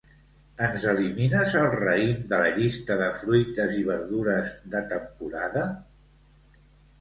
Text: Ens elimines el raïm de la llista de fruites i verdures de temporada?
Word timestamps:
Ens 0.67 0.85
elimines 0.93 1.51
el 1.59 1.67
raïm 1.73 2.23
de 2.31 2.39
la 2.43 2.47
llista 2.55 2.97
de 3.01 3.11
fruites 3.19 3.75
i 3.83 3.85
verdures 3.91 4.51
de 4.73 4.83
temporada? 4.97 5.67